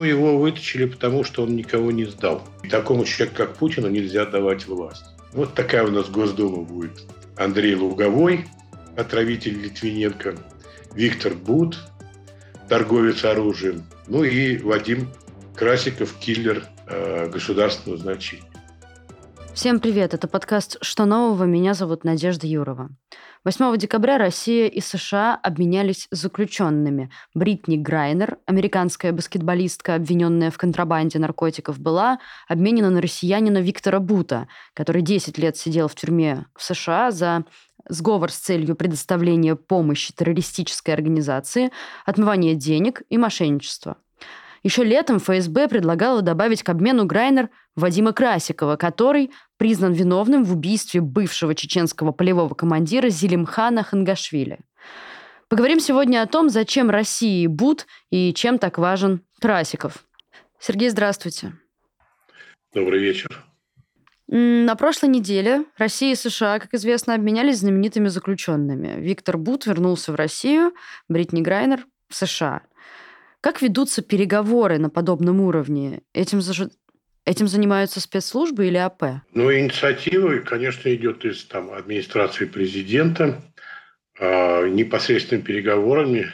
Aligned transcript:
Его 0.00 0.36
вытащили, 0.36 0.84
потому 0.84 1.24
что 1.24 1.44
он 1.44 1.56
никого 1.56 1.90
не 1.90 2.04
сдал. 2.04 2.42
Такому 2.70 3.06
человеку, 3.06 3.38
как 3.38 3.54
Путину, 3.56 3.88
нельзя 3.88 4.26
давать 4.26 4.66
власть. 4.66 5.06
Вот 5.32 5.54
такая 5.54 5.84
у 5.84 5.90
нас 5.90 6.10
Госдума 6.10 6.64
будет. 6.64 7.04
Андрей 7.38 7.74
Луговой, 7.74 8.44
отравитель 8.94 9.58
Литвиненко, 9.58 10.36
Виктор 10.94 11.32
Бут, 11.32 11.78
торговец 12.68 13.24
оружием, 13.24 13.84
ну 14.06 14.22
и 14.22 14.58
Вадим 14.58 15.08
Красиков, 15.54 16.14
киллер 16.18 16.64
э, 16.86 17.30
государственного 17.30 17.98
значения. 17.98 18.44
Всем 19.54 19.80
привет, 19.80 20.12
это 20.12 20.28
подкаст 20.28 20.76
«Что 20.82 21.06
нового?». 21.06 21.44
Меня 21.44 21.72
зовут 21.72 22.04
Надежда 22.04 22.46
Юрова. 22.46 22.90
8 23.46 23.76
декабря 23.76 24.18
Россия 24.18 24.66
и 24.66 24.80
США 24.80 25.38
обменялись 25.40 26.08
заключенными. 26.10 27.10
Бритни 27.32 27.76
Грайнер, 27.76 28.38
американская 28.44 29.12
баскетболистка, 29.12 29.94
обвиненная 29.94 30.50
в 30.50 30.58
контрабанде 30.58 31.20
наркотиков, 31.20 31.78
была 31.78 32.18
обменена 32.48 32.90
на 32.90 33.00
россиянина 33.00 33.58
Виктора 33.58 34.00
Бута, 34.00 34.48
который 34.74 35.02
10 35.02 35.38
лет 35.38 35.56
сидел 35.56 35.86
в 35.86 35.94
тюрьме 35.94 36.46
в 36.56 36.62
США 36.64 37.12
за 37.12 37.44
сговор 37.88 38.32
с 38.32 38.36
целью 38.36 38.74
предоставления 38.74 39.54
помощи 39.54 40.12
террористической 40.12 40.92
организации, 40.92 41.70
отмывания 42.04 42.56
денег 42.56 43.02
и 43.10 43.16
мошенничества. 43.16 43.96
Еще 44.66 44.82
летом 44.82 45.20
ФСБ 45.20 45.68
предлагало 45.68 46.22
добавить 46.22 46.64
к 46.64 46.68
обмену 46.70 47.04
Грайнер 47.04 47.50
Вадима 47.76 48.12
Красикова, 48.12 48.74
который 48.74 49.30
признан 49.58 49.92
виновным 49.92 50.42
в 50.42 50.54
убийстве 50.54 51.00
бывшего 51.00 51.54
чеченского 51.54 52.10
полевого 52.10 52.52
командира 52.52 53.08
Зелимхана 53.08 53.84
Хангашвили. 53.84 54.58
Поговорим 55.48 55.78
сегодня 55.78 56.20
о 56.20 56.26
том, 56.26 56.48
зачем 56.48 56.90
России 56.90 57.46
БУД 57.46 57.86
и 58.10 58.34
чем 58.34 58.58
так 58.58 58.78
важен 58.78 59.20
Красиков. 59.40 60.04
Сергей, 60.58 60.88
здравствуйте. 60.88 61.52
Добрый 62.74 62.98
вечер. 62.98 63.44
На 64.26 64.74
прошлой 64.74 65.10
неделе 65.10 65.64
Россия 65.78 66.14
и 66.14 66.16
США, 66.16 66.58
как 66.58 66.74
известно, 66.74 67.14
обменялись 67.14 67.58
знаменитыми 67.58 68.08
заключенными. 68.08 69.00
Виктор 69.00 69.38
Бут 69.38 69.64
вернулся 69.66 70.10
в 70.10 70.16
Россию, 70.16 70.72
Бритни 71.08 71.40
Грайнер 71.40 71.86
в 72.08 72.16
США– 72.16 72.62
как 73.40 73.62
ведутся 73.62 74.02
переговоры 74.02 74.78
на 74.78 74.90
подобном 74.90 75.40
уровне? 75.40 76.02
Этим, 76.12 76.40
заж... 76.40 76.68
Этим 77.24 77.48
занимаются 77.48 78.00
спецслужбы 78.00 78.66
или 78.66 78.76
АП? 78.76 79.22
Ну, 79.32 79.52
инициатива, 79.52 80.38
конечно, 80.38 80.94
идет 80.94 81.24
из 81.24 81.44
там, 81.44 81.72
администрации 81.72 82.44
президента. 82.44 83.42
Э, 84.18 84.68
непосредственными 84.68 85.44
переговорами, 85.44 86.30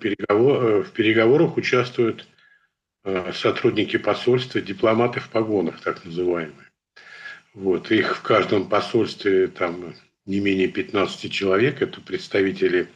переговор, 0.00 0.64
э, 0.64 0.82
в 0.84 0.92
переговорах 0.92 1.56
участвуют 1.58 2.26
э, 3.04 3.32
сотрудники 3.34 3.98
посольства, 3.98 4.60
дипломаты 4.60 5.20
в 5.20 5.28
погонах, 5.28 5.80
так 5.80 6.04
называемые. 6.04 6.70
Вот. 7.52 7.90
Их 7.90 8.16
в 8.16 8.22
каждом 8.22 8.68
посольстве 8.68 9.48
там 9.48 9.94
не 10.24 10.40
менее 10.40 10.68
15 10.68 11.30
человек. 11.30 11.82
Это 11.82 12.00
представители 12.00 12.88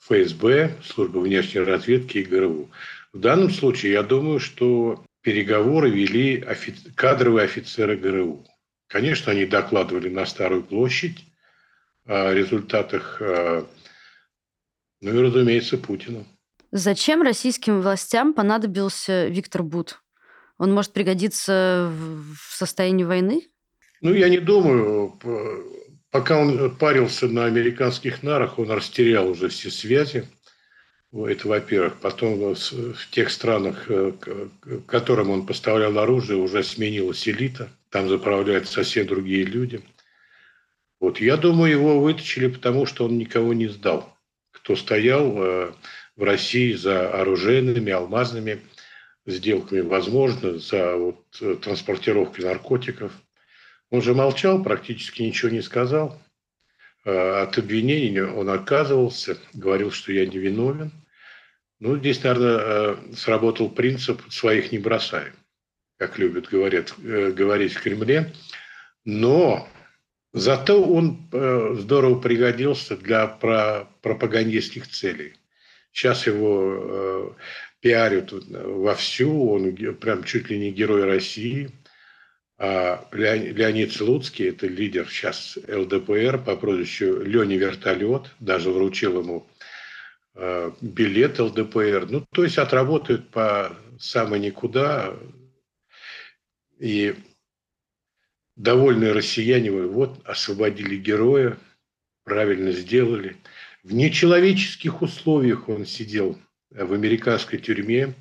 ФСБ, 0.00 0.76
службы 0.84 1.20
внешней 1.20 1.60
разведки 1.60 2.18
и 2.18 2.24
ГРУ. 2.24 2.70
В 3.12 3.18
данном 3.18 3.50
случае 3.50 3.92
я 3.92 4.02
думаю, 4.02 4.40
что 4.40 5.04
переговоры 5.22 5.90
вели 5.90 6.40
офи... 6.40 6.74
кадровые 6.94 7.44
офицеры 7.44 7.96
ГРУ. 7.96 8.46
Конечно, 8.86 9.32
они 9.32 9.44
докладывали 9.44 10.08
на 10.08 10.24
Старую 10.24 10.62
площадь 10.62 11.24
о 12.06 12.32
результатах, 12.32 13.20
э, 13.20 13.64
ну 15.00 15.14
и, 15.14 15.22
разумеется, 15.22 15.76
Путину. 15.76 16.24
Зачем 16.70 17.22
российским 17.22 17.80
властям 17.80 18.34
понадобился 18.34 19.26
Виктор 19.28 19.62
Бут? 19.62 20.00
Он 20.58 20.72
может 20.72 20.92
пригодиться 20.92 21.90
в 21.90 22.54
состоянии 22.54 23.04
войны? 23.04 23.42
Ну, 24.00 24.12
я 24.12 24.28
не 24.28 24.38
думаю. 24.38 25.18
Пока 26.10 26.38
он 26.38 26.74
парился 26.76 27.28
на 27.28 27.44
американских 27.44 28.22
нарах, 28.22 28.58
он 28.58 28.70
растерял 28.70 29.28
уже 29.28 29.48
все 29.48 29.70
связи. 29.70 30.26
Это, 31.12 31.48
во-первых. 31.48 32.00
Потом 32.00 32.54
в 32.54 33.10
тех 33.10 33.30
странах, 33.30 33.86
э, 33.88 34.12
которым 34.86 35.30
он 35.30 35.46
поставлял 35.46 35.98
оружие, 35.98 36.38
уже 36.38 36.62
сменилась 36.62 37.28
элита. 37.28 37.70
Там 37.90 38.08
заправляют 38.08 38.68
совсем 38.68 39.06
другие 39.06 39.44
люди. 39.44 39.82
Вот. 41.00 41.20
Я 41.20 41.36
думаю, 41.36 41.72
его 41.72 42.00
вытащили, 42.00 42.48
потому 42.48 42.86
что 42.86 43.04
он 43.04 43.18
никого 43.18 43.52
не 43.54 43.68
сдал. 43.68 44.16
Кто 44.50 44.76
стоял 44.76 45.32
э, 45.36 45.72
в 46.16 46.22
России 46.22 46.72
за 46.72 47.10
оружейными, 47.10 47.92
алмазными 47.92 48.60
сделками, 49.24 49.80
возможно, 49.80 50.58
за 50.58 50.96
вот, 50.96 51.24
э, 51.40 51.56
транспортировкой 51.62 52.44
наркотиков. 52.44 53.12
Он 53.90 54.02
же 54.02 54.14
молчал, 54.14 54.62
практически 54.62 55.22
ничего 55.22 55.50
не 55.50 55.62
сказал. 55.62 56.20
Э, 57.04 57.42
от 57.42 57.56
обвинений 57.56 58.20
он 58.20 58.50
отказывался, 58.50 59.38
говорил, 59.54 59.90
что 59.90 60.12
я 60.12 60.26
не 60.26 60.38
виновен. 60.38 60.92
Ну, 61.80 61.96
здесь, 61.96 62.22
наверное, 62.22 62.58
э, 62.58 62.96
сработал 63.14 63.70
принцип 63.70 64.20
«своих 64.30 64.72
не 64.72 64.78
бросаем», 64.78 65.32
как 65.96 66.18
любят 66.18 66.48
говорят, 66.48 66.94
э, 67.02 67.30
говорить 67.30 67.74
в 67.74 67.82
Кремле. 67.82 68.34
Но 69.04 69.66
зато 70.34 70.82
он 70.82 71.30
здорово 71.32 72.20
пригодился 72.20 72.94
для 72.94 73.26
пропагандистских 73.26 74.86
целей. 74.88 75.32
Сейчас 75.92 76.26
его 76.26 77.34
пиарят 77.80 78.32
вовсю, 78.32 79.50
он 79.52 79.74
прям 79.94 80.24
чуть 80.24 80.50
ли 80.50 80.58
не 80.58 80.72
герой 80.72 81.04
России– 81.04 81.70
Леонид 82.58 83.92
Слуцкий, 83.92 84.48
это 84.48 84.66
лидер 84.66 85.08
сейчас 85.08 85.56
ЛДПР 85.68 86.42
по 86.42 86.56
прозвищу 86.56 87.22
Леня 87.22 87.56
Вертолет, 87.56 88.34
даже 88.40 88.70
вручил 88.70 89.20
ему 89.20 89.46
а, 90.34 90.74
билет 90.80 91.38
ЛДПР. 91.38 92.06
Ну, 92.10 92.26
то 92.32 92.42
есть 92.42 92.58
отработают 92.58 93.28
по 93.30 93.76
самое 94.00 94.42
никуда. 94.42 95.14
И 96.80 97.14
довольные 98.56 99.12
россияне, 99.12 99.70
вот, 99.70 100.20
освободили 100.24 100.96
героя, 100.96 101.58
правильно 102.24 102.72
сделали. 102.72 103.36
В 103.84 103.94
нечеловеческих 103.94 105.00
условиях 105.00 105.68
он 105.68 105.86
сидел 105.86 106.36
в 106.70 106.92
американской 106.92 107.60
тюрьме. 107.60 108.14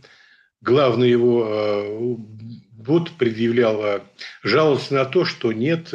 Главный 0.62 1.10
его 1.10 2.18
а, 2.88 2.92
Буд 2.92 3.12
предъявлял, 3.18 4.02
жаловался 4.44 4.94
на 4.94 5.06
то, 5.06 5.26
что 5.26 5.52
нет, 5.52 5.94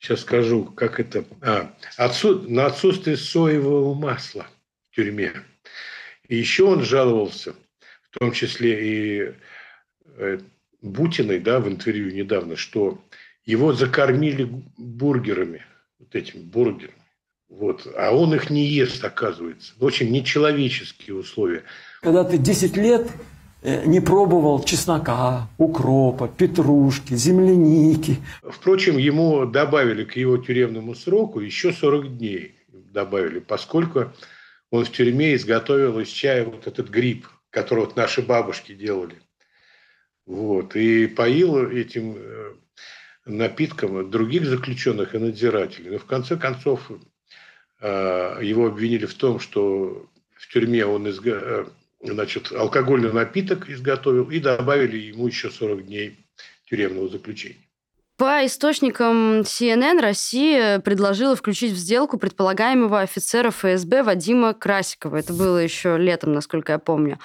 сейчас 0.00 0.20
скажу, 0.20 0.64
как 0.64 1.00
это, 1.00 1.24
а, 1.42 1.74
отсут, 1.96 2.48
на 2.48 2.66
отсутствие 2.66 3.16
соевого 3.16 3.94
масла 3.94 4.46
в 4.90 4.96
тюрьме. 4.96 5.32
И 6.28 6.36
еще 6.36 6.64
он 6.64 6.82
жаловался, 6.82 7.54
в 8.10 8.18
том 8.18 8.32
числе 8.32 9.28
и 9.28 9.34
э, 10.16 10.38
Бутиной, 10.82 11.38
да, 11.38 11.60
в 11.60 11.68
интервью 11.68 12.10
недавно, 12.12 12.56
что 12.56 13.02
его 13.44 13.72
закормили 13.72 14.48
бургерами, 14.76 15.64
вот 15.98 16.14
этими 16.14 16.42
бургерами. 16.42 16.94
Вот. 17.48 17.86
А 17.96 18.10
он 18.10 18.34
их 18.34 18.50
не 18.50 18.66
ест, 18.66 19.04
оказывается. 19.04 19.74
Очень 19.78 20.10
нечеловеческие 20.10 21.14
условия. 21.14 21.62
Когда 22.02 22.24
ты 22.24 22.38
10 22.38 22.76
лет 22.76 23.08
Э, 23.08 23.35
не 23.62 24.00
пробовал 24.00 24.62
чеснока, 24.62 25.48
укропа, 25.58 26.28
петрушки, 26.28 27.14
земляники. 27.14 28.18
Впрочем, 28.42 28.98
ему 28.98 29.46
добавили 29.46 30.04
к 30.04 30.16
его 30.16 30.36
тюремному 30.36 30.94
сроку 30.94 31.40
еще 31.40 31.72
40 31.72 32.18
дней 32.18 32.56
добавили, 32.96 33.40
поскольку 33.40 34.12
он 34.70 34.84
в 34.84 34.90
тюрьме 34.90 35.34
изготовил 35.34 36.00
из 36.00 36.08
чая 36.08 36.44
вот 36.44 36.66
этот 36.66 36.88
гриб, 36.88 37.28
который 37.50 37.80
вот 37.80 37.96
наши 37.96 38.22
бабушки 38.22 38.74
делали. 38.74 39.16
Вот. 40.24 40.74
И 40.74 41.06
поил 41.06 41.68
этим 41.68 42.16
э, 42.16 42.54
напитком 43.26 44.10
других 44.10 44.46
заключенных 44.46 45.14
и 45.14 45.18
надзирателей. 45.18 45.90
Но 45.90 45.98
в 45.98 46.06
конце 46.06 46.36
концов 46.36 46.90
э, 47.80 48.38
его 48.42 48.66
обвинили 48.66 49.06
в 49.06 49.14
том, 49.14 49.38
что 49.40 50.08
в 50.34 50.52
тюрьме 50.52 50.84
он 50.86 51.08
изго 51.08 51.68
значит, 52.12 52.52
алкогольный 52.52 53.12
напиток 53.12 53.68
изготовил 53.68 54.30
и 54.30 54.38
добавили 54.38 54.96
ему 54.98 55.26
еще 55.26 55.50
40 55.50 55.86
дней 55.86 56.26
тюремного 56.68 57.08
заключения. 57.08 57.66
По 58.18 58.46
источникам 58.46 59.40
CNN 59.40 60.00
Россия 60.00 60.78
предложила 60.78 61.36
включить 61.36 61.72
в 61.72 61.76
сделку 61.76 62.18
предполагаемого 62.18 63.00
офицера 63.00 63.50
ФСБ 63.50 64.02
Вадима 64.02 64.54
Красикова. 64.54 65.16
Это 65.16 65.34
было 65.34 65.58
еще 65.58 65.98
летом, 65.98 66.32
насколько 66.32 66.72
я 66.72 66.78
помню. 66.78 67.18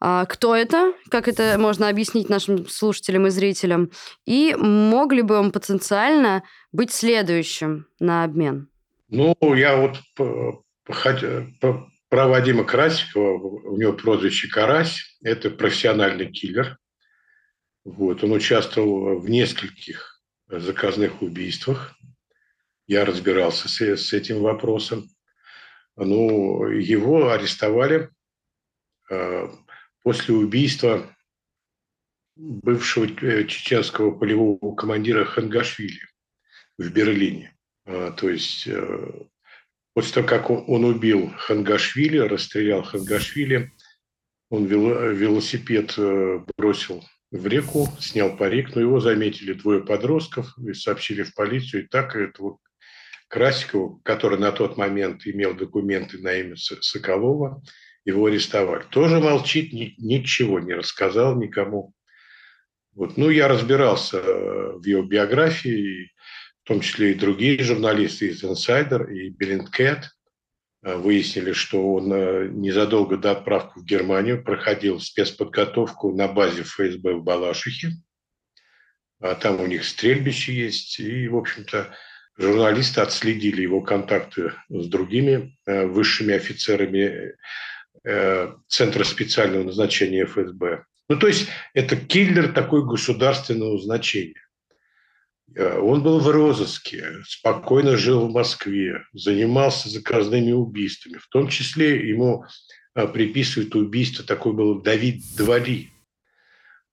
А 0.00 0.24
кто 0.26 0.54
это? 0.54 0.92
Как 1.10 1.26
это 1.26 1.56
можно 1.58 1.88
объяснить 1.88 2.28
нашим 2.28 2.68
слушателям 2.68 3.26
и 3.26 3.30
зрителям? 3.30 3.90
И 4.24 4.54
мог 4.56 5.12
ли 5.12 5.22
бы 5.22 5.36
он 5.36 5.50
потенциально 5.50 6.44
быть 6.70 6.92
следующим 6.92 7.86
на 7.98 8.22
обмен? 8.22 8.68
Ну, 9.08 9.34
я 9.40 9.76
вот 9.76 9.96
про 12.08 12.28
Вадима 12.28 12.64
Красикова, 12.64 13.38
у 13.38 13.76
него 13.76 13.92
прозвище 13.92 14.48
Карась, 14.48 15.18
это 15.22 15.50
профессиональный 15.50 16.30
киллер. 16.30 16.78
Вот. 17.84 18.22
Он 18.24 18.32
участвовал 18.32 19.18
в 19.18 19.28
нескольких 19.28 20.20
заказных 20.48 21.22
убийствах. 21.22 21.94
Я 22.86 23.04
разбирался 23.04 23.68
с, 23.68 23.80
с 23.80 24.12
этим 24.12 24.40
вопросом. 24.40 25.08
Ну, 25.96 26.66
его 26.68 27.30
арестовали 27.30 28.10
э, 29.10 29.48
после 30.02 30.34
убийства 30.34 31.16
бывшего 32.36 33.06
э, 33.06 33.46
чеченского 33.46 34.16
полевого 34.16 34.74
командира 34.74 35.24
Хангашвили 35.24 36.00
в 36.78 36.90
Берлине. 36.90 37.56
А, 37.86 38.12
то 38.12 38.28
есть 38.28 38.66
э, 38.66 39.26
после 39.96 40.12
того, 40.12 40.28
как 40.28 40.50
он 40.50 40.84
убил 40.84 41.32
Хангашвили, 41.38 42.18
расстрелял 42.18 42.82
Хангашвили, 42.82 43.72
он 44.50 44.66
велосипед 44.66 45.94
э, 45.96 46.44
бросил 46.58 47.02
в 47.30 47.46
реку, 47.46 47.88
снял 47.98 48.36
парик, 48.36 48.74
но 48.74 48.82
его 48.82 49.00
заметили 49.00 49.54
двое 49.54 49.82
подростков 49.82 50.54
и 50.58 50.74
сообщили 50.74 51.22
в 51.22 51.34
полицию. 51.34 51.84
И 51.84 51.88
так 51.88 52.14
этого 52.14 52.58
Красикова, 53.28 53.98
который 54.02 54.38
на 54.38 54.52
тот 54.52 54.76
момент 54.76 55.26
имел 55.26 55.54
документы 55.54 56.18
на 56.18 56.34
имя 56.34 56.56
Соколова, 56.56 57.62
его 58.04 58.26
арестовали. 58.26 58.84
Тоже 58.90 59.18
молчит, 59.18 59.72
ничего 59.72 60.60
не 60.60 60.74
рассказал 60.74 61.40
никому. 61.40 61.94
Вот. 62.92 63.16
Ну, 63.16 63.30
я 63.30 63.48
разбирался 63.48 64.18
э, 64.18 64.72
в 64.76 64.84
его 64.84 65.02
биографии, 65.04 66.12
в 66.66 66.68
том 66.68 66.80
числе 66.80 67.12
и 67.12 67.14
другие 67.14 67.62
журналисты 67.62 68.26
из 68.26 68.42
Insider 68.42 69.08
и 69.08 69.30
Bellingcat 69.30 70.02
э, 70.82 70.96
выяснили, 70.96 71.52
что 71.52 71.94
он 71.94 72.12
э, 72.12 72.48
незадолго 72.48 73.16
до 73.16 73.30
отправки 73.30 73.78
в 73.78 73.84
Германию 73.84 74.42
проходил 74.42 74.98
спецподготовку 74.98 76.12
на 76.12 76.26
базе 76.26 76.64
ФСБ 76.64 77.14
в 77.14 77.22
Балашихе. 77.22 77.92
А 79.20 79.36
там 79.36 79.60
у 79.60 79.66
них 79.66 79.84
стрельбище 79.84 80.54
есть. 80.54 80.98
И, 80.98 81.28
в 81.28 81.36
общем-то, 81.36 81.94
журналисты 82.36 83.00
отследили 83.00 83.62
его 83.62 83.80
контакты 83.80 84.52
с 84.68 84.88
другими 84.88 85.56
высшими 85.66 86.34
офицерами 86.34 87.36
Центра 88.66 89.04
специального 89.04 89.62
назначения 89.62 90.24
ФСБ. 90.24 90.84
Ну, 91.08 91.16
то 91.16 91.28
есть 91.28 91.46
это 91.74 91.96
киллер 91.96 92.52
такой 92.52 92.84
государственного 92.84 93.78
значения. 93.80 94.45
Э, 95.54 95.78
он 95.78 96.02
был 96.02 96.18
в 96.20 96.28
розыске, 96.28 97.22
спокойно 97.26 97.96
жил 97.96 98.28
в 98.28 98.32
Москве, 98.32 99.04
занимался 99.12 99.88
заказными 99.88 100.52
убийствами. 100.52 101.18
В 101.18 101.28
том 101.28 101.48
числе 101.48 102.08
ему 102.08 102.44
э, 102.94 103.06
приписывают 103.06 103.74
убийство, 103.74 104.24
такой 104.24 104.52
был 104.52 104.82
Давид 104.82 105.22
Двали. 105.36 105.90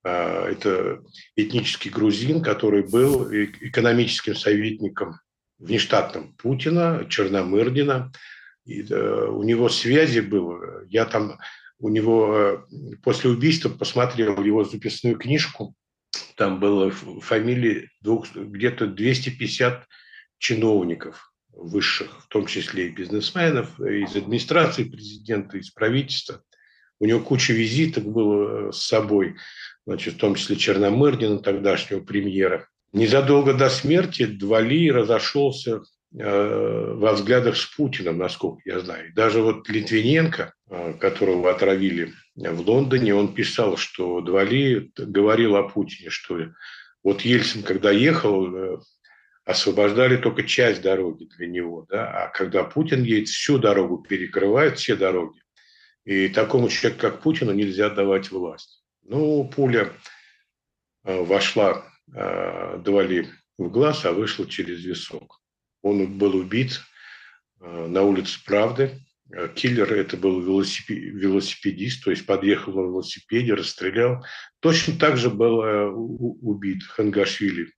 Э, 0.04 0.46
это 0.50 1.02
этнический 1.36 1.90
грузин, 1.90 2.42
который 2.42 2.82
был 2.82 3.28
экономическим 3.32 4.34
советником 4.34 5.18
внештатным 5.58 6.34
Путина, 6.34 7.06
Черномырдина. 7.08 8.12
И, 8.66 8.82
у 8.82 9.42
него 9.42 9.68
связи 9.68 10.20
было. 10.20 10.84
Я 10.88 11.04
там 11.04 11.38
у 11.78 11.90
него 11.90 12.66
после 13.02 13.28
убийства 13.28 13.68
посмотрел 13.68 14.42
его 14.42 14.64
записную 14.64 15.18
книжку, 15.18 15.74
там 16.36 16.60
было 16.60 16.90
фамилии 16.90 17.90
где-то 18.02 18.86
250 18.86 19.86
чиновников 20.38 21.32
высших, 21.50 22.24
в 22.24 22.28
том 22.28 22.46
числе 22.46 22.88
и 22.88 22.90
бизнесменов, 22.90 23.80
из 23.80 24.16
администрации 24.16 24.84
президента, 24.84 25.58
из 25.58 25.70
правительства. 25.70 26.42
У 27.00 27.06
него 27.06 27.20
куча 27.20 27.52
визиток 27.52 28.04
было 28.04 28.72
с 28.72 28.86
собой, 28.86 29.36
значит, 29.86 30.14
в 30.14 30.18
том 30.18 30.34
числе 30.34 30.56
Черномырдина, 30.56 31.38
тогдашнего 31.38 32.00
премьера. 32.00 32.68
Незадолго 32.92 33.54
до 33.54 33.68
смерти 33.70 34.26
Двали 34.26 34.90
разошелся 34.90 35.82
Э, 36.16 36.94
во 36.94 37.12
взглядах 37.14 37.56
с 37.56 37.66
Путиным, 37.74 38.18
насколько 38.18 38.60
я 38.64 38.78
знаю. 38.78 39.12
Даже 39.14 39.42
вот 39.42 39.68
Литвиненко, 39.68 40.54
э, 40.70 40.94
которого 41.00 41.50
отравили 41.50 42.12
в 42.36 42.60
Лондоне, 42.60 43.14
он 43.14 43.34
писал, 43.34 43.76
что 43.76 44.20
Двали 44.20 44.90
говорил 44.96 45.56
о 45.56 45.68
Путине, 45.68 46.10
что 46.10 46.38
вот 47.02 47.22
Ельцин, 47.22 47.62
когда 47.62 47.90
ехал, 47.90 48.54
э, 48.54 48.78
освобождали 49.44 50.16
только 50.16 50.42
часть 50.42 50.82
дороги 50.82 51.28
для 51.36 51.46
него, 51.46 51.86
да, 51.88 52.24
а 52.24 52.28
когда 52.28 52.64
Путин 52.64 53.04
едет, 53.04 53.28
всю 53.28 53.58
дорогу 53.58 53.98
перекрывает, 53.98 54.78
все 54.78 54.96
дороги. 54.96 55.40
И 56.04 56.28
такому 56.28 56.68
человеку, 56.68 57.00
как 57.02 57.22
Путину, 57.22 57.52
нельзя 57.52 57.88
давать 57.88 58.30
власть. 58.30 58.82
Ну, 59.02 59.48
пуля 59.48 59.92
вошла 61.02 61.84
Двали 62.06 63.28
в 63.58 63.68
глаз, 63.70 64.04
а 64.04 64.12
вышла 64.12 64.46
через 64.46 64.84
висок. 64.84 65.40
Он 65.82 66.18
был 66.18 66.36
убит 66.36 66.80
э, 67.60 67.86
на 67.86 68.02
улице 68.02 68.44
Правды. 68.44 69.00
Э, 69.32 69.48
киллер 69.54 69.92
это 69.92 70.16
был 70.16 70.40
велосипедист, 70.40 72.04
то 72.04 72.10
есть 72.10 72.26
подъехал 72.26 72.72
на 72.72 72.80
велосипеде, 72.80 73.54
расстрелял. 73.54 74.24
Точно 74.60 74.98
так 74.98 75.16
же 75.16 75.30
был 75.30 75.62
э, 75.62 75.86
убит 75.88 76.82
Хангашвили 76.84 77.72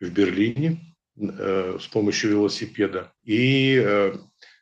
в 0.00 0.10
Берлине 0.10 0.94
с 1.16 1.88
помощью 1.88 2.30
велосипеда. 2.30 3.12
И 3.24 3.84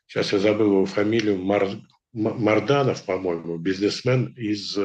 сейчас 0.07 0.33
я 0.33 0.39
забыл 0.39 0.71
его 0.71 0.85
фамилию, 0.87 1.37
Мар, 1.37 1.69
Марданов, 2.11 3.05
по-моему, 3.05 3.59
бизнесмен 3.59 4.33
из 4.35 4.75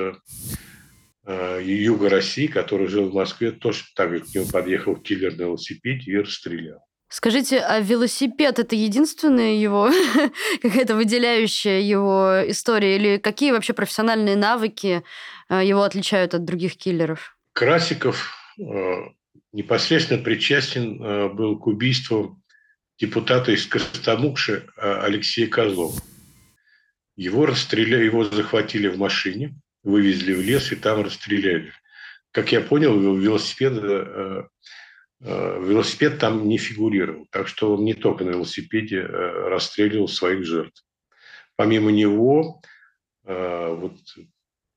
юга 1.24 2.10
России, 2.10 2.46
который 2.46 2.88
жил 2.88 3.08
в 3.08 3.14
Москве, 3.14 3.52
точно 3.52 3.86
так 3.96 4.10
же 4.10 4.20
к 4.20 4.34
нему 4.34 4.48
подъехал 4.52 4.96
киллер 4.96 5.32
на 5.32 5.44
велосипеде 5.44 6.12
и 6.12 6.18
расстрелял. 6.18 6.84
Скажите, 7.12 7.58
а 7.58 7.78
велосипед 7.80 8.58
это 8.58 8.74
единственная 8.74 9.52
его 9.56 9.90
какая-то 10.62 10.96
выделяющая 10.96 11.78
его 11.78 12.40
история? 12.46 12.96
Или 12.96 13.18
какие 13.18 13.52
вообще 13.52 13.74
профессиональные 13.74 14.34
навыки 14.34 15.04
э, 15.50 15.60
его 15.62 15.82
отличают 15.82 16.32
от 16.32 16.46
других 16.46 16.78
киллеров? 16.78 17.36
Красиков 17.52 18.34
э, 18.58 18.62
непосредственно 19.52 20.22
причастен 20.22 21.02
э, 21.02 21.28
был 21.28 21.58
к 21.58 21.66
убийству 21.66 22.40
депутата 22.98 23.52
из 23.52 23.66
Костомукши 23.66 24.66
Алексея 24.78 25.48
Козлова. 25.48 26.00
Его 27.16 27.44
расстреляли, 27.44 28.06
его 28.06 28.24
захватили 28.24 28.88
в 28.88 28.96
машине, 28.96 29.54
вывезли 29.82 30.32
в 30.32 30.40
лес 30.40 30.72
и 30.72 30.76
там 30.76 31.02
расстреляли. 31.02 31.74
Как 32.30 32.52
я 32.52 32.62
понял, 32.62 32.98
велосипед 33.18 33.74
Э, 33.82 34.44
велосипед 35.22 36.18
там 36.18 36.48
не 36.48 36.58
фигурировал. 36.58 37.26
Так 37.30 37.46
что 37.46 37.74
он 37.74 37.84
не 37.84 37.94
только 37.94 38.24
на 38.24 38.30
велосипеде 38.30 38.98
э, 38.98 39.48
расстреливал 39.48 40.08
своих 40.08 40.44
жертв. 40.44 40.84
Помимо 41.56 41.92
него, 41.92 42.60
э, 43.24 43.74
вот 43.74 43.96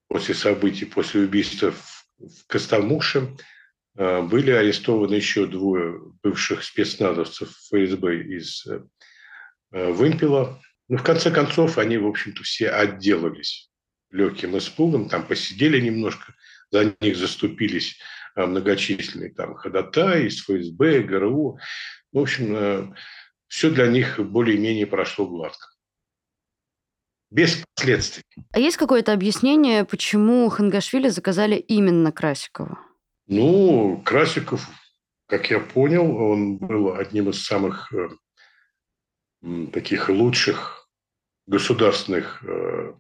после 0.08 0.36
событий, 0.36 0.86
после 0.86 1.22
убийства 1.22 1.72
в 1.72 2.48
Костомуше, 2.48 3.36
были 3.98 4.52
арестованы 4.52 5.16
еще 5.16 5.46
двое 5.46 6.02
бывших 6.22 6.66
спецназовцев 6.66 7.50
ФСБ 7.50 8.24
из 8.24 8.66
Вымпела. 9.72 10.62
Ну, 10.90 10.98
в 10.98 11.04
конце 11.04 11.32
концов, 11.32 11.78
они, 11.78 11.98
в 11.98 12.06
общем-то, 12.06 12.44
все 12.44 12.72
отделались 12.72 13.72
легким 14.12 14.58
испугом, 14.58 15.08
там 15.08 15.26
посидели 15.26 15.80
немножко, 15.80 16.34
за 16.72 16.94
них 17.00 17.16
заступились 17.16 17.98
Э, 17.98 18.25
многочисленные 18.36 19.34
там 19.34 19.56
ходатаи 19.56 20.28
из 20.28 20.42
ФСБ, 20.42 21.02
ГРУ. 21.04 21.58
В 22.12 22.20
общем, 22.20 22.56
э, 22.56 22.94
все 23.48 23.70
для 23.70 23.88
них 23.88 24.20
более-менее 24.20 24.88
прошло 24.88 25.26
гладко. 25.26 25.68
Без 27.32 27.64
последствий. 27.76 28.24
А 28.52 28.60
есть 28.60 28.78
какое-то 28.78 29.14
объяснение, 29.14 29.86
почему 29.86 30.48
Хангашвили 30.50 31.10
заказали 31.10 31.56
именно 31.56 32.12
Красикова? 32.12 32.80
Ну, 33.28 34.02
Красиков, 34.06 34.70
как 35.28 35.50
я 35.50 35.60
понял, 35.60 36.16
он 36.16 36.58
был 36.58 36.94
одним 36.94 37.30
из 37.30 37.44
самых 37.44 37.92
э, 37.94 38.10
таких 39.74 40.10
лучших 40.10 40.88
государственных 41.48 42.44
э, 42.44 42.94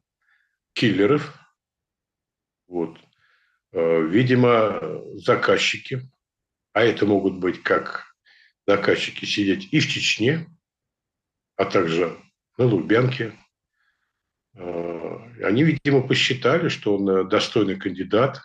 киллеров. 0.73 1.33
Вот. 2.67 2.97
Э, 3.75 4.01
видимо, 4.03 4.79
заказчики, 5.15 6.09
а 6.71 6.83
это 6.83 7.05
могут 7.05 7.39
быть 7.39 7.61
как 7.61 8.05
заказчики 8.65 9.25
сидеть 9.25 9.67
и 9.73 9.81
в 9.81 9.87
Чечне, 9.87 10.47
а 11.57 11.65
также 11.65 12.17
на 12.57 12.65
Лубянке, 12.67 13.37
э, 14.53 15.17
они, 15.43 15.63
видимо, 15.63 16.07
посчитали, 16.07 16.69
что 16.69 16.95
он 16.95 17.09
э, 17.09 17.23
достойный 17.25 17.75
кандидат. 17.75 18.39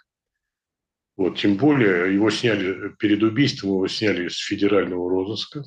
Вот, 1.16 1.38
тем 1.38 1.56
более 1.56 2.12
его 2.12 2.28
сняли 2.30 2.92
перед 2.98 3.22
убийством, 3.22 3.70
его 3.70 3.86
сняли 3.86 4.26
с 4.26 4.36
федерального 4.36 5.08
розыска. 5.08 5.62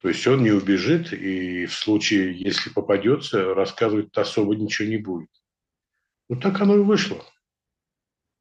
То 0.00 0.08
есть 0.08 0.26
он 0.26 0.42
не 0.42 0.52
убежит, 0.52 1.12
и 1.12 1.66
в 1.66 1.74
случае, 1.74 2.40
если 2.40 2.70
попадется, 2.70 3.52
рассказывать 3.52 4.16
особо 4.16 4.56
ничего 4.56 4.88
не 4.88 4.96
будет. 4.96 5.28
Ну 6.30 6.40
так 6.40 6.58
оно 6.62 6.76
и 6.76 6.78
вышло. 6.78 7.22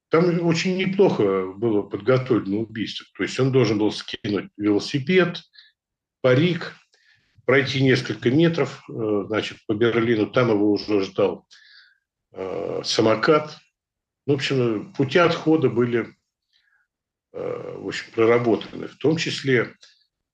Там 0.09 0.45
очень 0.45 0.75
неплохо 0.77 1.53
было 1.53 1.83
подготовлено 1.83 2.61
убийство. 2.61 3.05
То 3.15 3.23
есть 3.23 3.39
он 3.39 3.51
должен 3.51 3.77
был 3.77 3.91
скинуть 3.91 4.51
велосипед, 4.57 5.41
парик, 6.21 6.75
пройти 7.45 7.81
несколько 7.81 8.29
метров, 8.29 8.83
э, 8.89 9.23
значит, 9.27 9.57
по 9.67 9.73
Берлину. 9.73 10.29
Там 10.29 10.49
его 10.49 10.71
уже 10.71 11.01
ждал 11.01 11.47
э, 12.31 12.81
самокат. 12.83 13.57
Ну, 14.25 14.33
в 14.33 14.37
общем, 14.37 14.93
пути 14.93 15.17
отхода 15.17 15.69
были 15.69 16.15
э, 17.33 17.77
в 17.77 17.87
общем, 17.87 18.11
проработаны. 18.13 18.87
В 18.87 18.97
том 18.97 19.17
числе 19.17 19.75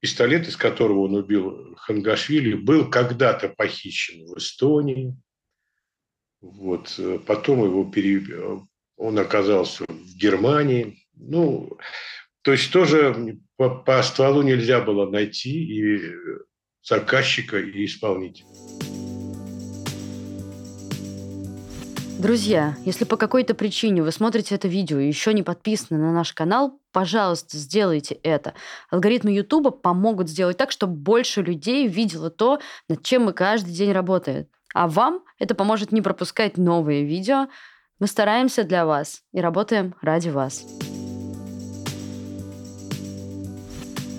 пистолет, 0.01 0.47
из 0.47 0.57
которого 0.57 1.05
он 1.05 1.15
убил 1.15 1.75
Хангашвили, 1.77 2.53
был 2.53 2.89
когда-то 2.89 3.49
похищен 3.49 4.25
в 4.25 4.37
Эстонии. 4.37 5.15
Вот. 6.41 6.99
Потом 7.25 7.63
его 7.63 7.89
пере... 7.89 8.25
он 8.97 9.19
оказался 9.19 9.85
в 9.87 10.17
Германии. 10.17 11.05
Ну, 11.15 11.77
то 12.41 12.51
есть 12.51 12.71
тоже 12.71 13.37
по, 13.57 13.69
по 13.69 14.01
стволу 14.03 14.41
нельзя 14.41 14.81
было 14.81 15.09
найти 15.09 15.51
и 15.51 16.01
заказчика 16.83 17.57
и 17.57 17.85
исполнителя. 17.85 18.47
Друзья, 22.17 22.75
если 22.85 23.03
по 23.03 23.17
какой-то 23.17 23.53
причине 23.53 24.01
вы 24.01 24.11
смотрите 24.11 24.55
это 24.55 24.67
видео 24.67 24.97
и 24.97 25.07
еще 25.07 25.33
не 25.33 25.43
подписаны 25.43 25.99
на 25.99 26.13
наш 26.13 26.33
канал, 26.33 26.79
пожалуйста, 26.91 27.57
сделайте 27.57 28.15
это. 28.23 28.53
Алгоритмы 28.89 29.31
Ютуба 29.31 29.69
помогут 29.69 30.29
сделать 30.29 30.57
так, 30.57 30.71
чтобы 30.71 30.95
больше 30.95 31.41
людей 31.41 31.87
видело 31.87 32.31
то, 32.31 32.59
над 32.87 33.03
чем 33.03 33.25
мы 33.25 33.33
каждый 33.33 33.73
день 33.73 33.91
работаем. 33.91 34.47
А 34.73 34.87
вам 34.87 35.23
это 35.39 35.55
поможет 35.55 35.91
не 35.91 36.01
пропускать 36.01 36.57
новые 36.57 37.05
видео. 37.05 37.47
Мы 37.97 38.07
стараемся 38.07 38.65
для 38.65 38.85
вас 38.85 39.21
и 39.31 39.39
работаем 39.39 39.95
ради 40.01 40.27
вас. 40.27 40.65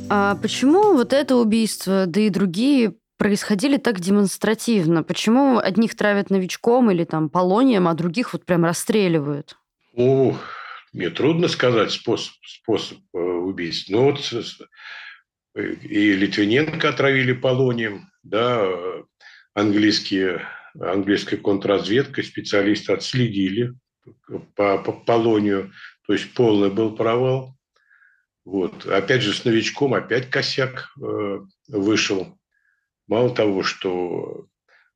А 0.08 0.34
почему 0.36 0.94
вот 0.94 1.12
это 1.12 1.36
убийство, 1.36 2.06
да 2.06 2.20
и 2.20 2.30
другие 2.30 2.94
происходили 3.18 3.76
так 3.76 4.00
демонстративно? 4.00 5.02
Почему 5.02 5.58
одних 5.58 5.94
травят 5.94 6.30
новичком 6.30 6.90
или 6.90 7.04
там 7.04 7.28
полонием, 7.28 7.86
а 7.86 7.94
других 7.94 8.32
вот 8.32 8.46
прям 8.46 8.64
расстреливают? 8.64 9.58
Ну, 9.92 10.38
мне 10.94 11.10
трудно 11.10 11.48
сказать 11.48 11.90
способ, 11.90 12.34
способ 12.46 12.98
э, 13.12 13.18
убийств. 13.18 13.90
Ну 13.90 14.04
вот 14.04 14.20
и 15.54 16.12
Литвиненко 16.12 16.88
отравили 16.88 17.32
полонием, 17.32 18.10
да, 18.22 18.66
английские, 19.54 20.42
английская 20.80 21.36
контрразведка, 21.36 22.22
специалисты 22.22 22.92
отследили 22.92 23.74
по, 24.54 24.78
по 24.78 24.92
полонию, 24.92 25.72
то 26.06 26.12
есть 26.12 26.34
полный 26.34 26.70
был 26.70 26.94
провал. 26.94 27.56
Вот. 28.44 28.86
Опять 28.86 29.22
же, 29.22 29.32
с 29.32 29.44
новичком 29.44 29.94
опять 29.94 30.30
косяк 30.30 30.92
э, 31.00 31.40
вышел. 31.68 32.38
Мало 33.08 33.34
того, 33.34 33.62
что 33.62 34.46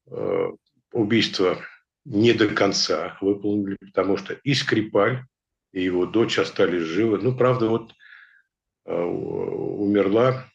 э, 0.06 0.46
убийство 0.92 1.60
не 2.04 2.32
до 2.32 2.49
конца 2.49 3.18
выполнили, 3.20 3.76
потому 3.80 4.16
что 4.16 4.34
и 4.34 4.54
Скрипаль, 4.54 5.25
и 5.72 5.82
его 5.82 6.06
дочь 6.06 6.38
остались 6.38 6.82
живы. 6.82 7.18
Ну, 7.18 7.37
правда, 7.37 7.68
вот 7.68 7.92
э, 8.87 8.94
умерла 8.94 10.46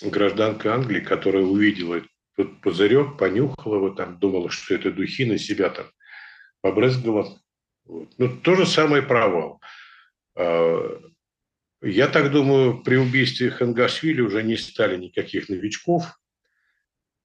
гражданка 0.00 0.74
Англии, 0.74 1.00
которая 1.00 1.42
увидела 1.42 2.02
этот 2.36 2.60
пузырек, 2.60 3.18
понюхала 3.18 3.76
его, 3.76 3.90
там, 3.90 4.18
думала, 4.18 4.50
что 4.50 4.74
это 4.74 4.90
духи, 4.90 5.24
на 5.24 5.38
себя 5.38 5.70
там 5.70 5.86
побрызгала. 6.60 7.38
Вот. 7.84 8.12
Ну, 8.18 8.36
то 8.36 8.54
же 8.54 8.66
самое 8.66 9.02
провал. 9.02 9.60
А, 10.34 11.00
я 11.82 12.08
так 12.08 12.30
думаю, 12.30 12.82
при 12.82 12.96
убийстве 12.96 13.50
Хангашвили 13.50 14.20
уже 14.20 14.42
не 14.42 14.56
стали 14.56 14.96
никаких 14.96 15.48
новичков 15.48 16.18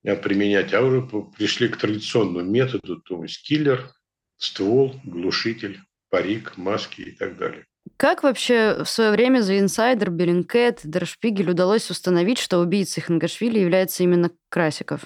э, 0.03 0.15
применять, 0.15 0.73
а 0.73 0.81
уже 0.81 1.01
пришли 1.37 1.69
к 1.69 1.77
традиционному 1.77 2.41
методу, 2.41 2.99
то 3.01 3.21
есть 3.23 3.43
киллер, 3.43 3.91
ствол, 4.37 4.99
глушитель, 5.03 5.79
парик, 6.09 6.57
маски 6.57 7.01
и 7.01 7.11
так 7.11 7.37
далее. 7.37 7.65
Как 7.95 8.23
вообще 8.23 8.83
в 8.83 8.89
свое 8.89 9.11
время 9.11 9.41
за 9.41 9.59
инсайдер, 9.59 10.09
Беринкет, 10.09 10.81
Дершпигель 10.83 11.51
удалось 11.51 11.89
установить, 11.89 12.39
что 12.39 12.59
убийцей 12.59 13.01
Хангашвили 13.01 13.59
является 13.59 14.03
именно 14.03 14.31
Красиков? 14.49 15.01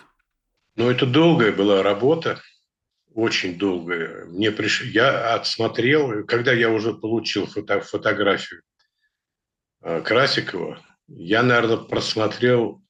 Ну, 0.75 0.89
это 0.89 1.05
долгая 1.05 1.51
была 1.51 1.83
работа, 1.83 2.41
очень 3.13 3.57
долгая. 3.57 4.25
Мне 4.25 4.51
приш... 4.51 4.83
Я 4.83 5.35
отсмотрел, 5.35 6.25
когда 6.25 6.53
я 6.53 6.69
уже 6.69 6.93
получил 6.93 7.45
фото... 7.45 7.81
фотографию 7.81 8.61
Э, 9.81 10.01
Красикова, 10.01 10.79
я, 11.07 11.43
наверное, 11.43 11.77
просмотрел 11.77 12.81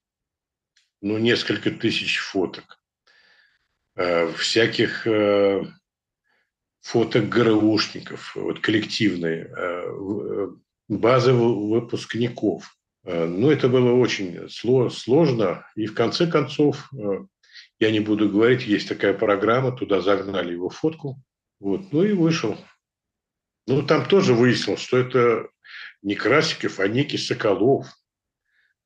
ну, 1.02 1.18
несколько 1.18 1.72
тысяч 1.72 2.18
фоток. 2.20 2.80
Э, 3.96 4.32
всяких 4.34 5.08
э, 6.84 6.88
фоток 6.88 7.30
ГРУшников, 7.30 8.36
вот 8.36 8.60
коллективные, 8.60 9.54
базы 10.88 11.34
выпускников. 11.34 12.76
Ну, 13.04 13.50
это 13.50 13.68
было 13.68 13.94
очень 13.94 14.48
сложно. 14.50 15.66
И 15.76 15.88
в 15.88 15.96
конце 15.96 16.28
концов, 16.28 16.92
я 17.80 17.92
не 17.92 18.00
буду 18.00 18.30
говорить, 18.30 18.68
есть 18.68 18.88
такая 18.88 19.14
программа, 19.14 19.72
туда 19.72 20.02
загнали 20.02 20.54
его 20.54 20.70
фотку. 20.70 21.22
Вот, 21.60 21.92
ну 21.92 22.04
и 22.04 22.14
вышел. 22.14 22.58
Ну, 23.68 23.84
там 23.84 24.06
тоже 24.06 24.34
выяснилось, 24.34 24.82
что 24.82 24.98
это 24.98 25.48
не 26.02 26.16
Красиков, 26.16 26.80
а 26.80 26.88
некий 26.88 27.18
Соколов, 27.18 27.88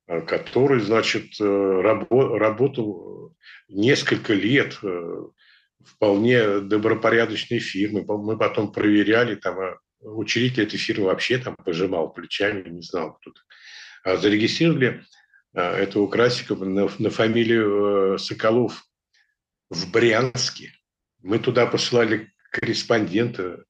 э, 0.06 0.20
который, 0.22 0.80
значит, 0.80 1.40
э, 1.40 1.44
рабо- 1.44 2.36
работал 2.36 3.34
несколько 3.68 4.34
лет 4.34 4.78
э, 4.82 5.26
вполне 5.84 6.60
добропорядочной 6.60 7.58
фирмы. 7.58 8.04
Мы 8.04 8.38
потом 8.38 8.72
проверяли, 8.72 9.34
там 9.36 9.78
учредитель 10.00 10.64
этой 10.64 10.78
фирмы 10.78 11.06
вообще 11.06 11.38
там 11.38 11.56
пожимал 11.56 12.12
плечами, 12.12 12.68
не 12.68 12.82
знал 12.82 13.14
кто-то. 13.14 13.40
А 14.04 14.16
зарегистрировали 14.16 15.04
этого 15.52 16.06
Красикова 16.06 16.64
на, 16.64 16.88
на 16.98 17.10
фамилию 17.10 18.18
Соколов 18.18 18.84
в 19.70 19.90
Брянске. 19.90 20.72
Мы 21.22 21.38
туда 21.38 21.66
посылали 21.66 22.32
корреспондента, 22.50 23.64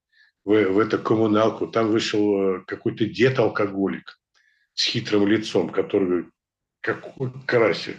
в, 0.47 0.63
в 0.63 0.79
эту 0.79 0.97
коммуналку. 0.99 1.67
Там 1.67 1.89
вышел 1.89 2.57
э, 2.57 2.63
какой-то 2.65 3.05
дед-алкоголик 3.05 4.17
с 4.73 4.85
хитрым 4.85 5.27
лицом, 5.27 5.69
который 5.69 6.07
говорит, 6.07 6.29
какой 6.79 7.33
красик, 7.45 7.97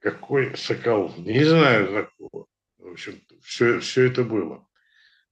какой 0.00 0.56
сокол. 0.56 1.14
Не 1.16 1.44
знаю 1.44 1.88
такого. 1.88 2.46
В 2.78 2.92
общем, 2.92 3.20
все, 3.42 3.80
все 3.80 4.06
это 4.06 4.24
было. 4.24 4.66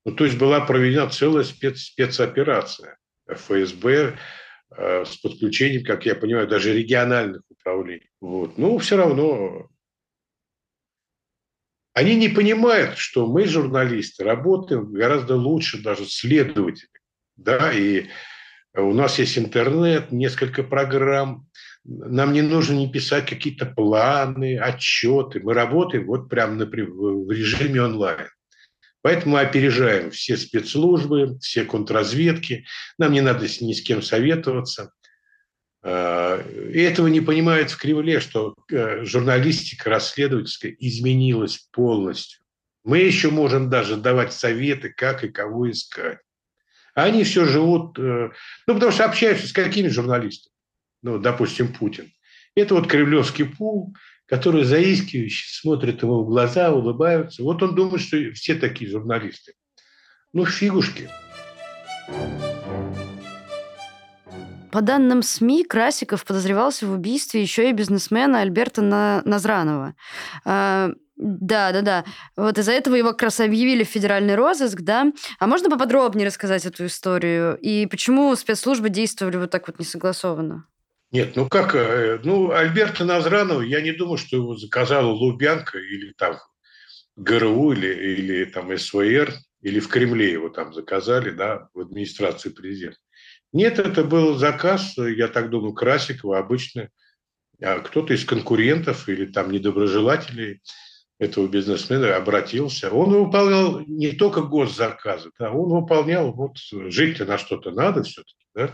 Ну, 0.04 0.12
то 0.12 0.24
есть 0.24 0.38
была 0.38 0.60
проведена 0.60 1.10
целая 1.10 1.44
спец, 1.44 1.80
спецоперация 1.80 2.98
ФСБ 3.28 4.18
э, 4.76 5.04
с 5.04 5.16
подключением, 5.16 5.84
как 5.84 6.06
я 6.06 6.14
понимаю, 6.14 6.46
даже 6.46 6.72
региональных 6.72 7.42
управлений. 7.48 8.10
Вот. 8.20 8.56
Но 8.56 8.78
все 8.78 8.96
равно 8.96 9.68
они 11.96 12.14
не 12.14 12.28
понимают, 12.28 12.98
что 12.98 13.26
мы, 13.26 13.46
журналисты, 13.46 14.22
работаем 14.22 14.92
гораздо 14.92 15.34
лучше 15.34 15.82
даже 15.82 16.04
следователи. 16.04 16.90
Да, 17.36 17.72
и 17.72 18.08
у 18.74 18.92
нас 18.92 19.18
есть 19.18 19.38
интернет, 19.38 20.12
несколько 20.12 20.62
программ. 20.62 21.48
Нам 21.88 22.32
не 22.32 22.42
нужно 22.42 22.74
не 22.74 22.90
писать 22.90 23.28
какие-то 23.28 23.66
планы, 23.66 24.58
отчеты. 24.58 25.40
Мы 25.40 25.54
работаем 25.54 26.06
вот 26.06 26.28
прямо 26.28 26.64
в 26.64 27.30
режиме 27.30 27.82
онлайн. 27.82 28.28
Поэтому 29.02 29.34
мы 29.34 29.40
опережаем 29.40 30.10
все 30.10 30.36
спецслужбы, 30.36 31.38
все 31.38 31.64
контрразведки. 31.64 32.66
Нам 32.98 33.12
не 33.12 33.20
надо 33.20 33.46
ни 33.60 33.72
с 33.72 33.80
кем 33.82 34.02
советоваться. 34.02 34.90
А, 35.84 36.42
и 36.42 36.80
этого 36.80 37.06
не 37.06 37.20
понимают 37.20 37.70
в 37.70 37.78
Кремле, 37.78 38.18
что 38.18 38.56
э, 38.72 39.04
журналистика 39.04 39.88
расследовательская 39.88 40.74
изменилась 40.80 41.68
полностью. 41.70 42.40
Мы 42.82 42.98
еще 42.98 43.30
можем 43.30 43.70
даже 43.70 43.96
давать 43.96 44.32
советы, 44.32 44.88
как 44.88 45.22
и 45.22 45.28
кого 45.28 45.70
искать. 45.70 46.18
А 46.96 47.04
они 47.04 47.22
все 47.22 47.44
живут, 47.44 47.96
э, 48.00 48.30
ну, 48.66 48.74
потому 48.74 48.90
что 48.90 49.04
общаются 49.04 49.46
с 49.46 49.52
какими 49.52 49.86
журналистами? 49.86 50.55
Ну, 51.02 51.18
допустим, 51.18 51.72
Путин. 51.72 52.12
Это 52.54 52.74
вот 52.74 52.86
кремлевский 52.88 53.44
пул, 53.44 53.94
который 54.26 54.64
заискивающий, 54.64 55.46
смотрит 55.48 56.02
ему 56.02 56.24
в 56.24 56.26
глаза, 56.26 56.72
улыбаются. 56.72 57.42
Вот 57.42 57.62
он 57.62 57.74
думает, 57.74 58.00
что 58.00 58.16
все 58.32 58.54
такие 58.54 58.90
журналисты. 58.90 59.52
Ну, 60.32 60.44
фигушки. 60.44 61.08
По 64.72 64.82
данным 64.82 65.22
СМИ, 65.22 65.64
Красиков 65.64 66.24
подозревался 66.24 66.86
в 66.86 66.92
убийстве 66.92 67.40
еще 67.40 67.70
и 67.70 67.72
бизнесмена 67.72 68.40
Альберта 68.40 68.82
Назранова. 69.24 69.94
А, 70.44 70.90
Да, 71.16 71.72
да, 71.72 71.80
да. 71.80 72.04
Вот 72.36 72.58
из-за 72.58 72.72
этого 72.72 72.94
его 72.94 73.10
как 73.12 73.22
раз 73.22 73.40
объявили 73.40 73.84
в 73.84 73.88
федеральный 73.88 74.34
розыск, 74.34 74.82
да? 74.82 75.12
А 75.38 75.46
можно 75.46 75.70
поподробнее 75.70 76.26
рассказать 76.26 76.66
эту 76.66 76.84
историю? 76.86 77.56
И 77.56 77.86
почему 77.86 78.34
спецслужбы 78.36 78.90
действовали 78.90 79.38
вот 79.38 79.50
так 79.50 79.66
вот 79.66 79.78
несогласованно? 79.78 80.66
Нет, 81.16 81.34
ну 81.34 81.48
как, 81.48 81.74
э, 81.74 82.20
ну, 82.24 82.50
Альберта 82.50 83.06
Назранова, 83.06 83.62
я 83.62 83.80
не 83.80 83.92
думаю, 83.92 84.18
что 84.18 84.36
его 84.36 84.54
заказала 84.54 85.10
Лубянка 85.10 85.78
или 85.78 86.12
там 86.12 86.36
ГРУ 87.16 87.72
или, 87.72 87.86
или 87.86 88.44
там 88.44 88.76
СВР, 88.76 89.32
или 89.62 89.80
в 89.80 89.88
Кремле 89.88 90.30
его 90.30 90.50
там 90.50 90.74
заказали, 90.74 91.30
да, 91.30 91.70
в 91.72 91.80
администрации 91.80 92.50
президента. 92.50 92.98
Нет, 93.54 93.78
это 93.78 94.04
был 94.04 94.36
заказ, 94.36 94.98
я 94.98 95.28
так 95.28 95.48
думаю, 95.48 95.72
Красикова, 95.72 96.38
обычно 96.38 96.90
а 97.62 97.78
кто-то 97.78 98.12
из 98.12 98.26
конкурентов 98.26 99.08
или 99.08 99.24
там 99.24 99.50
недоброжелателей 99.50 100.60
этого 101.18 101.48
бизнесмена 101.48 102.14
обратился. 102.14 102.90
Он 102.90 103.24
выполнял 103.24 103.80
не 103.86 104.12
только 104.12 104.42
госзаказы, 104.42 105.30
да, 105.38 105.50
он 105.50 105.70
выполнял, 105.70 106.30
вот 106.34 106.58
жить-то 106.58 107.24
на 107.24 107.38
что-то 107.38 107.70
надо 107.70 108.02
все-таки, 108.02 108.44
да, 108.54 108.70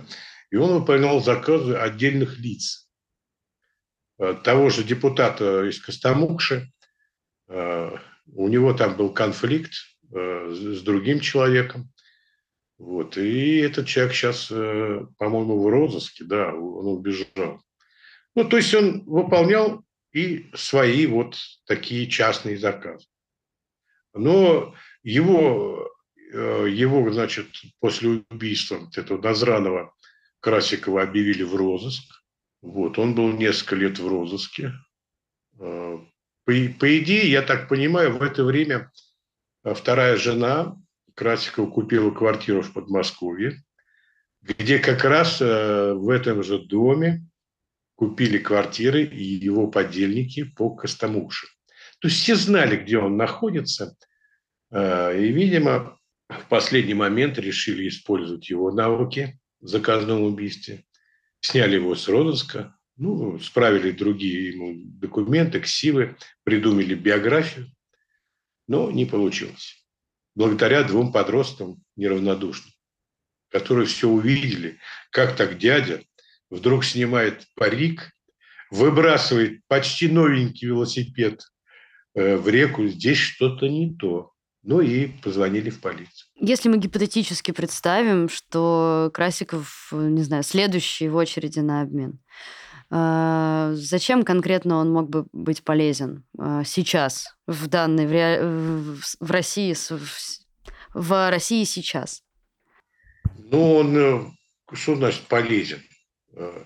и 0.53 0.57
он 0.57 0.81
выполнял 0.81 1.21
заказы 1.21 1.75
отдельных 1.75 2.39
лиц. 2.39 2.87
Э, 4.19 4.35
того 4.35 4.69
же 4.69 4.85
депутата 4.85 5.65
из 5.67 5.81
Костомукши, 5.81 6.71
э, 7.49 7.97
у 8.27 8.49
него 8.49 8.75
там 8.75 8.95
был 8.97 9.15
конфликт 9.15 9.73
э, 10.15 10.51
с 10.53 10.83
другим 10.83 11.21
человеком, 11.21 11.91
вот, 12.77 13.17
и 13.17 13.59
этот 13.59 13.87
человек 13.87 14.13
сейчас, 14.13 14.49
по-моему, 14.49 15.63
в 15.63 15.69
розыске, 15.69 16.25
да, 16.25 16.53
он 16.53 16.87
убежал. 16.89 17.63
Ну, 18.35 18.45
то 18.45 18.57
есть 18.57 18.75
он 18.75 19.05
выполнял 19.05 19.85
и 20.13 20.51
свои 20.55 21.07
вот 21.07 21.37
такие 21.65 22.09
частные 22.09 22.59
заказы. 22.59 23.07
Но 24.15 24.75
его, 25.05 25.89
его 26.33 27.09
значит, 27.13 27.47
после 27.79 28.25
убийства 28.29 28.91
этого 28.97 29.23
Назранова 29.23 29.95
Красикова 30.43 31.03
объявили 31.03 31.45
в 31.45 31.55
розыск. 31.55 32.03
Вот, 32.63 32.99
он 32.99 33.15
был 33.15 33.33
несколько 33.33 33.77
лет 33.77 33.99
в 33.99 34.09
розыске. 34.09 34.73
А, 35.59 35.99
по, 36.45 36.53
по 36.81 36.99
идее, 36.99 37.31
я 37.31 37.43
так 37.43 37.69
понимаю, 37.69 38.19
в 38.19 38.23
это 38.23 38.45
время 38.45 38.91
а, 39.63 39.75
вторая 39.75 40.17
жена 40.17 40.77
Красикова 41.15 41.71
купила 41.71 42.11
квартиру 42.11 42.63
в 42.63 42.73
Подмосковье, 42.73 43.63
где 44.43 44.81
как 44.81 45.05
раз 45.05 45.39
а, 45.41 45.95
в 45.95 46.11
этом 46.11 46.43
же 46.43 46.59
доме 46.59 47.25
купили 47.95 48.39
квартиры 48.39 49.05
и 49.05 49.23
его 49.23 49.69
подельники 49.69 50.43
по 50.43 50.75
Костомукше. 50.75 51.47
То 52.01 52.09
есть 52.09 52.21
все 52.21 52.35
знали, 52.35 52.77
где 52.77 52.99
он 52.99 53.17
находится, 53.17 53.97
и, 54.73 55.33
видимо, 55.33 55.97
в 56.29 56.49
последний 56.49 56.95
момент 56.95 57.39
решили 57.39 57.87
использовать 57.87 58.51
его 58.51 58.73
навыки 58.73 59.39
в 59.63 59.69
заказном 59.69 60.23
убийстве, 60.23 60.85
сняли 61.41 61.77
его 61.77 61.95
с 61.95 62.09
розыска, 62.09 62.77
ну, 62.97 63.39
справили 63.39 63.93
другие 63.93 64.51
ему 64.51 64.75
документы, 64.77 65.61
ксивы, 65.61 66.17
придумали 66.45 66.95
биографию, 66.95 67.73
но 68.69 68.91
не 68.91 69.07
получилось. 69.07 69.87
Благодаря 70.35 70.83
двум 70.83 71.13
подросткам 71.13 71.83
неравнодушным, 71.97 72.73
которые 73.51 73.87
все 73.87 74.09
увидели, 74.09 74.79
как 75.11 75.37
так 75.37 75.59
дядя 75.59 76.03
вдруг 76.51 76.85
снимает 76.85 77.47
парик, 77.55 78.13
выбрасывает 78.71 79.61
почти 79.69 80.09
новенький 80.09 80.69
велосипед 80.69 81.43
э, 82.15 82.37
в 82.37 82.49
реку, 82.49 82.87
здесь 82.87 83.19
что-то 83.19 83.69
не 83.69 83.95
то. 83.95 84.32
Ну 84.63 84.81
и 84.81 85.09
позвонили 85.09 85.71
в 85.71 85.81
полицию. 85.81 86.29
Если 86.37 86.69
мы 86.69 86.79
гипотетически 86.79 87.51
представим, 87.51 88.29
что 88.29 89.11
Красиков, 89.13 89.89
не 89.93 90.23
знаю, 90.23 90.45
следующий 90.45 91.09
в 91.09 91.17
очереди 91.17 91.59
на 91.59 91.83
обмен, 91.83 92.21
а, 92.91 93.73
зачем 93.75 94.23
конкретно 94.23 94.77
он 94.77 94.93
мог 94.93 95.09
бы 95.09 95.27
быть 95.33 95.65
полезен 95.65 96.25
а, 96.39 96.63
сейчас, 96.63 97.35
в 97.47 97.67
данной, 97.67 98.07
в, 98.07 98.13
ре... 98.13 98.43
в 99.19 99.31
России, 99.31 99.75
в 100.95 101.31
России 101.31 101.65
сейчас? 101.65 102.23
Ну, 103.37 103.75
он, 103.77 103.97
э, 103.97 104.21
что 104.75 104.95
значит 104.95 105.23
полезен? 105.23 105.81
Э, 106.35 106.65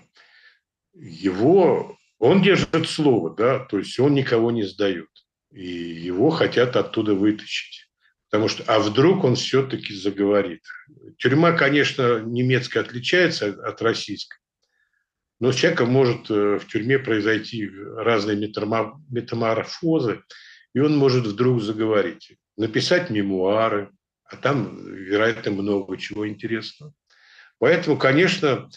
его, 0.93 1.97
он 2.19 2.41
держит 2.41 2.87
слово, 2.87 3.33
да, 3.33 3.59
то 3.59 3.77
есть 3.77 3.97
он 3.99 4.13
никого 4.13 4.51
не 4.51 4.63
сдает. 4.63 5.09
И 5.51 5.65
его 5.65 6.29
хотят 6.29 6.75
оттуда 6.75 7.13
вытащить. 7.13 7.86
Потому 8.29 8.49
что, 8.49 8.63
а 8.67 8.79
вдруг 8.79 9.23
он 9.23 9.35
все-таки 9.35 9.93
заговорит? 9.93 10.63
Тюрьма, 11.17 11.53
конечно, 11.53 12.19
немецкая 12.19 12.81
отличается 12.81 13.47
от 13.47 13.81
российской, 13.81 14.37
но 15.39 15.51
с 15.51 15.55
человеком 15.55 15.89
может 15.89 16.29
э, 16.29 16.57
в 16.59 16.67
тюрьме 16.67 16.99
произойти 16.99 17.69
разные 17.69 18.35
метаморфозы, 18.37 20.23
и 20.73 20.79
он 20.79 20.97
может 20.97 21.25
вдруг 21.25 21.61
заговорить. 21.61 22.33
Написать 22.57 23.09
мемуары, 23.09 23.91
а 24.25 24.35
там, 24.35 24.77
вероятно, 24.93 25.51
много 25.51 25.97
чего 25.97 26.27
интересного. 26.27 26.93
Поэтому, 27.59 27.97
конечно, 27.97 28.69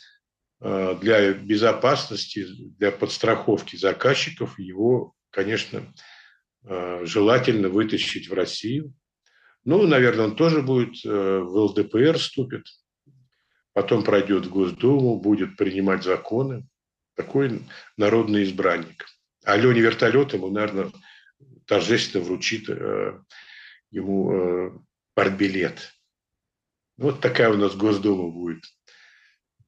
э, 0.61 0.99
для 1.01 1.33
безопасности, 1.33 2.47
для 2.79 2.93
подстраховки 2.93 3.77
заказчиков 3.77 4.59
его, 4.59 5.15
конечно, 5.31 5.93
э, 6.65 7.05
желательно 7.05 7.69
вытащить 7.69 8.29
в 8.29 8.35
Россию, 8.35 8.95
ну, 9.65 9.87
наверное, 9.87 10.27
он 10.27 10.37
тоже 10.37 10.63
будет 10.63 11.05
э, 11.05 11.09
в 11.09 11.57
ЛДПР 11.57 12.19
вступит, 12.19 12.67
потом 13.73 14.05
пройдет 14.05 14.47
в 14.47 14.51
Госдуму, 14.51 15.21
будет 15.21 15.57
принимать 15.57 16.03
законы. 16.03 16.67
Такой 17.15 17.63
народный 17.97 18.45
избранник. 18.45 19.07
А 19.45 19.57
Лене 19.57 19.81
Вертолет 19.81 20.33
ему, 20.33 20.51
наверное, 20.51 20.91
торжественно 21.67 22.25
вручит 22.25 22.69
э, 22.69 23.21
ему 23.91 24.33
э, 24.33 24.79
партбилет. 25.15 25.93
Вот 26.97 27.21
такая 27.21 27.51
у 27.51 27.57
нас 27.57 27.75
Госдума 27.77 28.31
будет. 28.31 28.65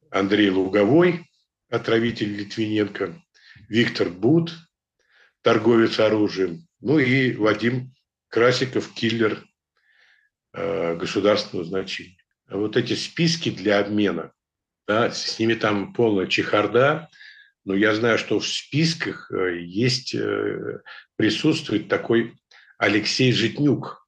Андрей 0.09 0.49
Луговой, 0.49 1.29
отравитель 1.69 2.35
Литвиненко, 2.35 3.21
Виктор 3.67 4.09
Бут, 4.09 4.53
торговец 5.41 5.99
оружием, 5.99 6.67
ну 6.79 6.99
и 6.99 7.35
Вадим 7.35 7.93
Красиков, 8.29 8.91
киллер 8.93 9.43
государственного 10.53 11.65
значения. 11.65 12.17
Вот 12.47 12.77
эти 12.77 12.93
списки 12.93 13.49
для 13.49 13.79
обмена, 13.79 14.31
да, 14.87 15.09
с 15.09 15.39
ними 15.39 15.55
там 15.55 15.93
полная 15.93 16.27
чехарда, 16.27 17.09
но 17.65 17.73
я 17.73 17.95
знаю, 17.95 18.17
что 18.17 18.39
в 18.39 18.47
списках 18.47 19.31
э, 19.31 19.59
есть, 19.61 20.13
э, 20.13 20.81
присутствует 21.15 21.87
такой 21.87 22.35
Алексей 22.77 23.31
Житнюк. 23.31 24.05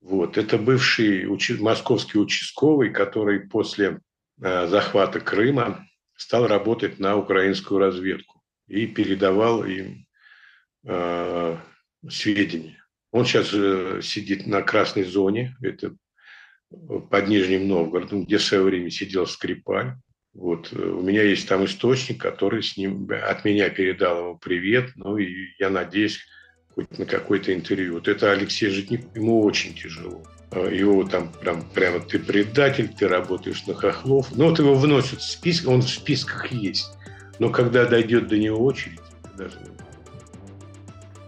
Вот. 0.00 0.36
Это 0.36 0.58
бывший 0.58 1.26
учи, 1.26 1.54
московский 1.54 2.18
участковый, 2.18 2.90
который 2.90 3.40
после 3.40 4.00
захвата 4.38 5.20
Крыма 5.20 5.86
стал 6.16 6.48
работать 6.48 6.98
на 6.98 7.16
украинскую 7.16 7.78
разведку 7.78 8.42
и 8.66 8.86
передавал 8.88 9.64
им 9.64 10.06
э, 10.84 11.58
сведения. 12.08 12.81
Он 13.12 13.24
сейчас 13.24 13.50
э, 13.52 14.00
сидит 14.02 14.46
на 14.46 14.62
красной 14.62 15.04
зоне, 15.04 15.54
это 15.60 15.94
под 17.10 17.28
Нижним 17.28 17.68
Новгородом, 17.68 18.24
где 18.24 18.38
в 18.38 18.42
свое 18.42 18.62
время 18.62 18.90
сидел 18.90 19.26
Скрипаль. 19.26 19.94
Вот. 20.32 20.72
Э, 20.72 20.78
у 20.78 21.02
меня 21.02 21.22
есть 21.22 21.46
там 21.46 21.64
источник, 21.64 22.20
который 22.20 22.62
с 22.62 22.76
ним, 22.76 23.08
от 23.10 23.44
меня 23.44 23.68
передал 23.68 24.18
ему 24.18 24.38
привет, 24.38 24.92
ну 24.96 25.18
и 25.18 25.30
я 25.58 25.68
надеюсь, 25.68 26.20
хоть 26.74 26.98
на 26.98 27.04
какое-то 27.04 27.52
интервью. 27.52 27.94
Вот 27.94 28.08
это 28.08 28.32
Алексей 28.32 28.70
Житник, 28.70 29.04
ему 29.14 29.42
очень 29.42 29.74
тяжело. 29.74 30.24
А 30.50 30.66
его 30.68 31.04
там 31.04 31.30
прям, 31.32 31.68
прямо 31.70 32.00
ты 32.00 32.18
предатель, 32.18 32.88
ты 32.88 33.08
работаешь 33.08 33.66
на 33.66 33.74
хохлов. 33.74 34.28
Ну 34.34 34.48
вот 34.48 34.58
его 34.58 34.74
вносят 34.74 35.20
в 35.20 35.30
список, 35.30 35.68
он 35.68 35.82
в 35.82 35.88
списках 35.88 36.50
есть. 36.50 36.88
Но 37.38 37.50
когда 37.50 37.84
дойдет 37.84 38.28
до 38.28 38.38
него 38.38 38.64
очередь, 38.64 39.00
даже 39.36 39.58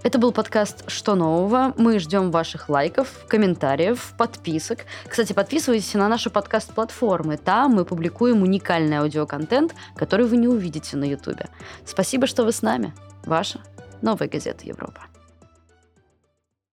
это 0.05 0.19
был 0.19 0.33
подкаст 0.33 0.85
«Что 0.87 1.15
нового?». 1.15 1.73
Мы 1.79 1.99
ждем 1.99 2.31
ваших 2.31 2.69
лайков, 2.69 3.25
комментариев, 3.27 4.13
подписок. 4.19 4.81
Кстати, 5.09 5.33
подписывайтесь 5.33 5.95
на 5.95 6.09
наши 6.09 6.29
подкаст-платформы. 6.29 7.39
Там 7.39 7.73
мы 7.73 7.87
публикуем 7.87 8.43
уникальный 8.43 8.99
аудиоконтент, 8.99 9.75
который 9.97 10.27
вы 10.27 10.37
не 10.37 10.47
увидите 10.47 10.99
на 10.99 11.05
Ютубе. 11.05 11.47
Спасибо, 11.87 12.27
что 12.27 12.45
вы 12.45 12.53
с 12.53 12.61
нами. 12.61 12.93
Ваша 13.25 13.61
Новая 14.03 14.29
газета 14.29 14.67
Европа. 14.67 15.01